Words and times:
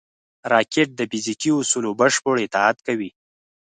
راکټ 0.53 0.87
د 0.95 1.01
فزیکي 1.11 1.51
اصولو 1.59 1.89
بشپړ 1.99 2.35
اطاعت 2.45 2.77
کوي 2.87 3.09